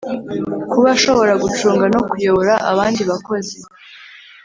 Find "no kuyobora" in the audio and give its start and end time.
1.93-2.53